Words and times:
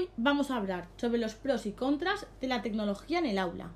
Hoy 0.00 0.08
vamos 0.16 0.50
a 0.50 0.56
hablar 0.56 0.88
sobre 0.96 1.18
los 1.18 1.34
pros 1.34 1.66
y 1.66 1.72
contras 1.72 2.26
de 2.40 2.48
la 2.48 2.62
tecnología 2.62 3.18
en 3.18 3.26
el 3.26 3.36
aula. 3.36 3.70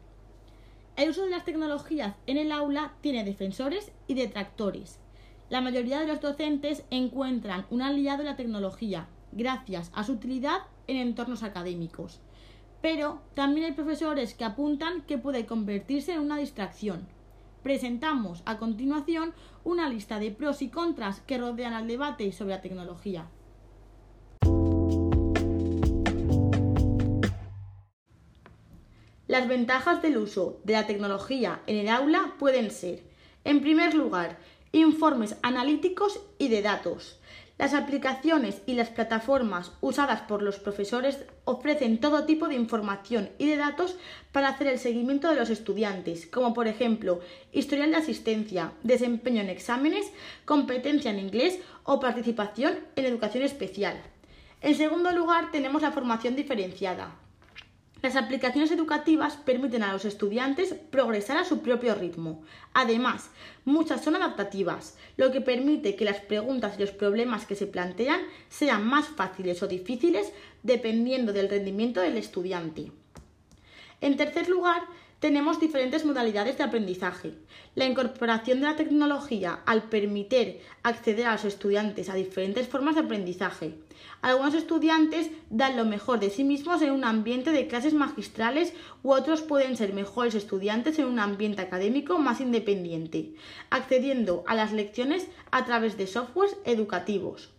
El 0.97 1.11
uso 1.11 1.25
de 1.25 1.31
las 1.31 1.45
tecnologías 1.45 2.15
en 2.27 2.39
el 2.39 2.51
aula 2.51 2.95
tiene 3.03 3.25
defensores 3.25 3.93
y 4.07 4.15
detractores. 4.15 5.01
La 5.51 5.61
mayoría 5.61 6.01
de 6.01 6.07
los 6.07 6.23
docentes 6.23 6.87
encuentran 6.89 7.67
un 7.69 7.83
aliado 7.83 8.23
en 8.23 8.29
la 8.29 8.37
tecnología 8.37 9.07
gracias 9.33 9.91
a 9.93 10.03
su 10.03 10.13
utilidad 10.13 10.63
en 10.87 10.97
entornos 10.97 11.43
académicos. 11.43 12.21
Pero 12.81 13.21
también 13.35 13.67
hay 13.67 13.73
profesores 13.73 14.33
que 14.33 14.47
apuntan 14.47 15.03
que 15.03 15.19
puede 15.19 15.45
convertirse 15.45 16.15
en 16.15 16.21
una 16.21 16.39
distracción. 16.39 17.07
Presentamos 17.63 18.43
a 18.47 18.57
continuación 18.57 19.35
una 19.63 19.91
lista 19.91 20.19
de 20.19 20.31
pros 20.31 20.63
y 20.63 20.71
contras 20.71 21.21
que 21.21 21.37
rodean 21.37 21.75
al 21.75 21.87
debate 21.87 22.33
sobre 22.33 22.55
la 22.55 22.63
tecnología. 22.63 23.27
Las 29.35 29.49
ventajas 29.49 30.01
del 30.01 30.19
uso 30.19 30.61
de 30.63 30.75
la 30.75 30.87
tecnología 30.87 31.61
en 31.67 31.75
el 31.75 31.89
aula 31.89 32.37
pueden 32.39 32.71
ser, 32.71 33.03
en 33.43 33.63
primer 33.63 33.93
lugar, 33.93 34.39
informes 34.71 35.35
analíticos 35.43 36.21
y 36.39 36.47
de 36.47 36.63
datos. 36.63 37.19
Las 37.59 37.75
aplicaciones 37.75 38.63
y 38.65 38.75
las 38.75 38.91
plataformas 38.91 39.73
usadas 39.81 40.21
por 40.21 40.41
los 40.41 40.61
profesores 40.61 41.19
ofrecen 41.47 41.99
todo 41.99 42.27
tipo 42.27 42.47
de 42.47 42.55
información 42.55 43.29
y 43.37 43.49
de 43.49 43.57
datos 43.57 43.97
para 44.31 44.51
hacer 44.51 44.69
el 44.69 44.79
seguimiento 44.79 45.29
de 45.29 45.35
los 45.35 45.51
estudiantes, 45.51 46.29
como 46.29 46.55
por 46.55 46.69
ejemplo 46.69 47.19
historial 47.51 47.91
de 47.91 47.97
asistencia, 47.97 48.71
desempeño 48.85 49.41
en 49.41 49.49
exámenes, 49.49 50.13
competencia 50.45 51.11
en 51.11 51.19
inglés 51.19 51.59
o 51.83 51.99
participación 51.99 52.79
en 52.95 53.05
educación 53.05 53.43
especial. 53.43 54.01
En 54.61 54.77
segundo 54.77 55.11
lugar, 55.11 55.51
tenemos 55.51 55.83
la 55.83 55.91
formación 55.91 56.37
diferenciada. 56.37 57.17
Las 58.05 58.17
aplicaciones 58.17 58.71
educativas 58.71 59.39
permiten 59.39 59.83
a 59.83 59.91
los 59.91 60.05
estudiantes 60.05 60.75
progresar 60.91 61.39
a 61.39 61.45
su 61.47 61.63
propio 61.63 61.95
ritmo. 61.95 62.43
Además, 62.75 63.31
muchas 63.65 64.05
son 64.05 64.15
adaptativas, 64.15 64.99
lo 65.17 65.33
que 65.33 65.41
permite 65.41 65.97
que 65.97 66.05
las 66.05 66.21
preguntas 66.21 66.75
y 66.77 66.83
los 66.83 66.91
problemas 66.91 67.47
que 67.47 67.55
se 67.55 67.67
plantean 67.67 68.21
sean 68.51 68.87
más 68.87 69.09
fáciles 69.09 69.63
o 69.63 69.69
difíciles 69.69 70.35
dependiendo 70.63 71.33
del 71.33 71.49
rendimiento 71.49 72.03
del 72.03 72.19
estudiante. 72.19 72.93
En 74.03 74.19
tercer 74.19 74.51
lugar, 74.51 74.83
tenemos 75.25 75.59
diferentes 75.59 76.05
modalidades 76.05 76.59
de 76.59 76.65
aprendizaje. 76.65 77.33
La 77.75 77.87
incorporación 77.87 78.61
de 78.61 78.67
la 78.67 78.77
tecnología 78.77 79.61
al 79.65 79.85
permitir 79.85 80.61
acceder 80.83 81.25
a 81.25 81.33
los 81.33 81.47
estudiantes 81.47 82.11
a 82.11 82.15
diferentes 82.15 82.69
formas 82.69 82.95
de 82.95 83.01
aprendizaje. 83.01 83.73
Algunos 84.21 84.53
estudiantes 84.53 85.31
dan 85.49 85.79
lo 85.79 85.87
mejor 85.87 86.21
de 86.21 86.29
sí 86.29 86.45
mismos 86.45 86.83
en 86.83 86.93
un 86.93 87.05
ambiente 87.05 87.53
de 87.53 87.67
clases 87.69 87.95
magistrales 87.95 88.75
u 89.03 89.13
otros 89.13 89.41
pueden 89.41 89.79
ser 89.79 89.95
mejores 89.95 90.35
estudiantes 90.35 90.99
en 90.99 91.07
un 91.07 91.19
ambiente 91.19 91.63
académico 91.63 92.19
más 92.19 92.43
independiente, 92.43 93.33
accediendo 93.71 94.45
a 94.47 94.55
las 94.55 94.73
lecciones 94.73 95.29
a 95.51 95.65
través 95.65 95.97
de 95.97 96.07
softwares 96.07 96.59
educativos. 96.67 97.54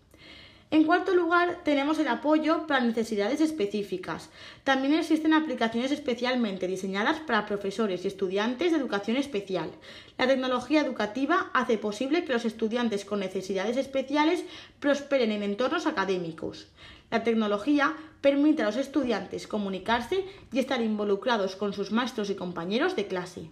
En 0.75 0.83
cuarto 0.83 1.15
lugar, 1.15 1.61
tenemos 1.63 1.99
el 1.99 2.09
apoyo 2.09 2.67
para 2.67 2.83
necesidades 2.83 3.39
específicas. 3.39 4.29
También 4.65 4.93
existen 4.93 5.33
aplicaciones 5.33 5.89
especialmente 5.93 6.67
diseñadas 6.67 7.21
para 7.21 7.45
profesores 7.45 8.03
y 8.03 8.09
estudiantes 8.09 8.73
de 8.73 8.79
educación 8.79 9.15
especial. 9.15 9.71
La 10.17 10.27
tecnología 10.27 10.81
educativa 10.81 11.49
hace 11.53 11.77
posible 11.77 12.25
que 12.25 12.33
los 12.33 12.43
estudiantes 12.43 13.05
con 13.05 13.21
necesidades 13.21 13.77
especiales 13.77 14.43
prosperen 14.81 15.31
en 15.31 15.43
entornos 15.43 15.87
académicos. 15.87 16.67
La 17.09 17.23
tecnología 17.23 17.95
permite 18.19 18.63
a 18.63 18.65
los 18.65 18.75
estudiantes 18.75 19.47
comunicarse 19.47 20.25
y 20.51 20.59
estar 20.59 20.81
involucrados 20.81 21.55
con 21.55 21.71
sus 21.71 21.93
maestros 21.93 22.29
y 22.29 22.35
compañeros 22.35 22.97
de 22.97 23.07
clase. 23.07 23.47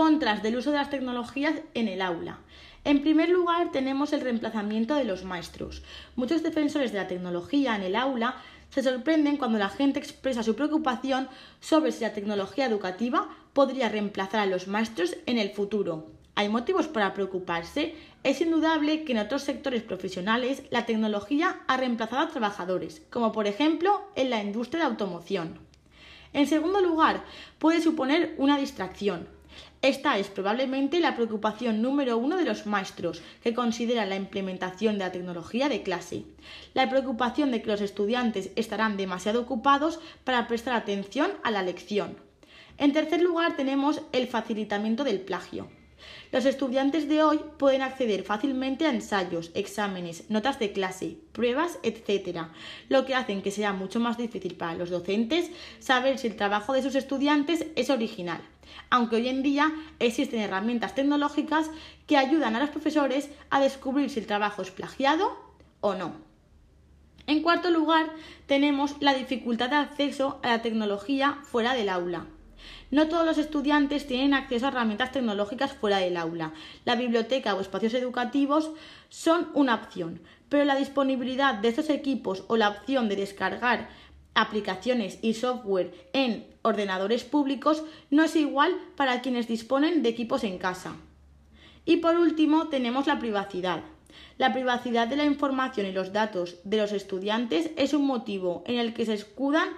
Contras 0.00 0.42
del 0.42 0.56
uso 0.56 0.70
de 0.70 0.78
las 0.78 0.88
tecnologías 0.88 1.56
en 1.74 1.86
el 1.86 2.00
aula. 2.00 2.38
En 2.84 3.02
primer 3.02 3.28
lugar, 3.28 3.70
tenemos 3.70 4.14
el 4.14 4.22
reemplazamiento 4.22 4.94
de 4.94 5.04
los 5.04 5.24
maestros. 5.24 5.82
Muchos 6.16 6.42
defensores 6.42 6.90
de 6.90 6.96
la 6.96 7.06
tecnología 7.06 7.76
en 7.76 7.82
el 7.82 7.94
aula 7.94 8.36
se 8.70 8.82
sorprenden 8.82 9.36
cuando 9.36 9.58
la 9.58 9.68
gente 9.68 9.98
expresa 9.98 10.42
su 10.42 10.56
preocupación 10.56 11.28
sobre 11.60 11.92
si 11.92 12.00
la 12.00 12.14
tecnología 12.14 12.64
educativa 12.64 13.28
podría 13.52 13.90
reemplazar 13.90 14.40
a 14.40 14.46
los 14.46 14.68
maestros 14.68 15.18
en 15.26 15.36
el 15.36 15.50
futuro. 15.50 16.06
¿Hay 16.34 16.48
motivos 16.48 16.88
para 16.88 17.12
preocuparse? 17.12 17.94
Es 18.22 18.40
indudable 18.40 19.04
que 19.04 19.12
en 19.12 19.18
otros 19.18 19.42
sectores 19.42 19.82
profesionales 19.82 20.62
la 20.70 20.86
tecnología 20.86 21.60
ha 21.68 21.76
reemplazado 21.76 22.22
a 22.22 22.30
trabajadores, 22.30 23.02
como 23.10 23.32
por 23.32 23.46
ejemplo 23.46 24.00
en 24.16 24.30
la 24.30 24.42
industria 24.42 24.84
de 24.84 24.90
automoción. 24.92 25.58
En 26.32 26.46
segundo 26.46 26.80
lugar, 26.80 27.22
puede 27.58 27.82
suponer 27.82 28.34
una 28.38 28.56
distracción. 28.56 29.38
Esta 29.82 30.18
es 30.18 30.28
probablemente 30.28 31.00
la 31.00 31.16
preocupación 31.16 31.80
número 31.80 32.18
uno 32.18 32.36
de 32.36 32.44
los 32.44 32.66
maestros, 32.66 33.22
que 33.42 33.54
consideran 33.54 34.10
la 34.10 34.16
implementación 34.16 34.98
de 34.98 35.04
la 35.04 35.12
tecnología 35.12 35.68
de 35.68 35.82
clase. 35.82 36.24
La 36.74 36.90
preocupación 36.90 37.50
de 37.50 37.62
que 37.62 37.70
los 37.70 37.80
estudiantes 37.80 38.50
estarán 38.56 38.96
demasiado 38.96 39.40
ocupados 39.40 39.98
para 40.24 40.46
prestar 40.48 40.74
atención 40.74 41.30
a 41.42 41.50
la 41.50 41.62
lección. 41.62 42.16
En 42.78 42.92
tercer 42.92 43.22
lugar, 43.22 43.56
tenemos 43.56 44.02
el 44.12 44.26
facilitamiento 44.26 45.04
del 45.04 45.20
plagio. 45.20 45.68
Los 46.30 46.44
estudiantes 46.44 47.08
de 47.08 47.22
hoy 47.22 47.40
pueden 47.58 47.82
acceder 47.82 48.22
fácilmente 48.22 48.86
a 48.86 48.90
ensayos, 48.90 49.50
exámenes, 49.54 50.28
notas 50.28 50.58
de 50.58 50.72
clase, 50.72 51.16
pruebas, 51.32 51.78
etc., 51.82 52.46
lo 52.88 53.06
que 53.06 53.14
hace 53.14 53.30
que 53.42 53.50
sea 53.50 53.72
mucho 53.72 54.00
más 54.00 54.18
difícil 54.18 54.56
para 54.56 54.74
los 54.74 54.90
docentes 54.90 55.50
saber 55.78 56.18
si 56.18 56.26
el 56.26 56.36
trabajo 56.36 56.72
de 56.72 56.82
sus 56.82 56.96
estudiantes 56.96 57.66
es 57.76 57.90
original, 57.90 58.40
aunque 58.90 59.16
hoy 59.16 59.28
en 59.28 59.42
día 59.42 59.72
existen 60.00 60.40
herramientas 60.40 60.94
tecnológicas 60.94 61.70
que 62.06 62.16
ayudan 62.16 62.56
a 62.56 62.60
los 62.60 62.70
profesores 62.70 63.30
a 63.50 63.60
descubrir 63.60 64.10
si 64.10 64.20
el 64.20 64.26
trabajo 64.26 64.62
es 64.62 64.70
plagiado 64.70 65.38
o 65.80 65.94
no. 65.94 66.14
En 67.26 67.42
cuarto 67.42 67.70
lugar, 67.70 68.10
tenemos 68.46 68.96
la 69.00 69.14
dificultad 69.14 69.70
de 69.70 69.76
acceso 69.76 70.40
a 70.42 70.48
la 70.48 70.62
tecnología 70.62 71.38
fuera 71.44 71.74
del 71.74 71.88
aula. 71.88 72.26
No 72.90 73.08
todos 73.08 73.24
los 73.24 73.38
estudiantes 73.38 74.06
tienen 74.06 74.34
acceso 74.34 74.66
a 74.66 74.68
herramientas 74.70 75.12
tecnológicas 75.12 75.72
fuera 75.72 75.98
del 75.98 76.16
aula. 76.16 76.52
La 76.84 76.96
biblioteca 76.96 77.54
o 77.54 77.60
espacios 77.60 77.94
educativos 77.94 78.70
son 79.08 79.48
una 79.54 79.74
opción, 79.74 80.20
pero 80.48 80.64
la 80.64 80.76
disponibilidad 80.76 81.54
de 81.54 81.68
estos 81.68 81.90
equipos 81.90 82.44
o 82.48 82.56
la 82.56 82.68
opción 82.68 83.08
de 83.08 83.16
descargar 83.16 83.88
aplicaciones 84.34 85.18
y 85.22 85.34
software 85.34 85.92
en 86.12 86.46
ordenadores 86.62 87.24
públicos 87.24 87.82
no 88.10 88.24
es 88.24 88.36
igual 88.36 88.74
para 88.96 89.22
quienes 89.22 89.48
disponen 89.48 90.02
de 90.02 90.08
equipos 90.08 90.44
en 90.44 90.58
casa. 90.58 90.96
Y 91.84 91.96
por 91.98 92.16
último 92.16 92.68
tenemos 92.68 93.06
la 93.06 93.18
privacidad. 93.18 93.82
La 94.38 94.52
privacidad 94.52 95.06
de 95.08 95.16
la 95.16 95.24
información 95.24 95.86
y 95.86 95.92
los 95.92 96.12
datos 96.12 96.56
de 96.64 96.78
los 96.78 96.92
estudiantes 96.92 97.70
es 97.76 97.94
un 97.94 98.06
motivo 98.06 98.64
en 98.66 98.78
el 98.78 98.94
que 98.94 99.06
se 99.06 99.14
escudan 99.14 99.68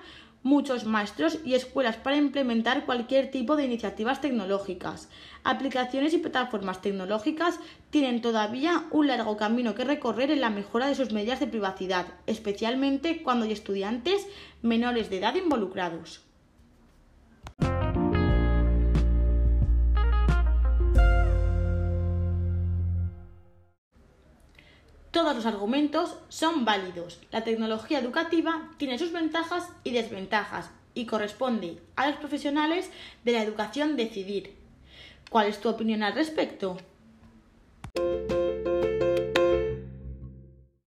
muchos 0.43 0.85
maestros 0.85 1.39
y 1.45 1.55
escuelas 1.55 1.97
para 1.97 2.17
implementar 2.17 2.85
cualquier 2.85 3.31
tipo 3.31 3.57
de 3.57 3.65
iniciativas 3.65 4.21
tecnológicas. 4.21 5.09
Aplicaciones 5.45 6.15
y 6.15 6.19
plataformas 6.19 6.83
tecnológicas 6.83 7.61
tienen 7.91 8.21
todavía 8.21 8.85
un 8.91 9.07
largo 9.07 9.37
camino 9.37 9.75
que 9.75 9.85
recorrer 9.85 10.31
en 10.31 10.41
la 10.41 10.51
mejora 10.51 10.87
de 10.87 10.95
sus 10.95 11.13
medidas 11.13 11.41
de 11.41 11.47
privacidad, 11.47 12.07
especialmente 12.27 13.23
cuando 13.23 13.45
hay 13.45 13.53
estudiantes 13.53 14.27
menores 14.63 15.11
de 15.11 15.19
edad 15.19 15.35
involucrados. 15.35 16.32
Todos 25.13 25.37
los 25.37 25.45
argumentos 25.45 26.17
son 26.31 26.65
válidos. 26.65 27.21
La 27.31 27.45
tecnología 27.45 27.99
educativa 27.99 28.71
tiene 28.79 28.99
sus 28.99 29.13
ventajas 29.13 29.69
y 29.85 29.91
desventajas 29.91 30.71
y 30.95 31.05
corresponde 31.05 31.79
a 31.97 32.09
los 32.09 32.17
profesionales 32.17 32.91
de 33.23 33.33
la 33.33 33.43
educación 33.43 33.97
decidir. 33.97 34.57
¿Cuál 35.31 35.49
es 35.49 35.61
tu 35.61 35.69
opinión 35.69 36.03
al 36.03 36.15
respecto? 36.15 36.79